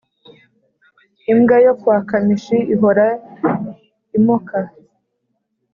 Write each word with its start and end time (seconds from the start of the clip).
Imbwa 1.31 1.55
yokwakamishi 1.65 2.57
ihora 2.73 3.07
imoka 4.17 4.57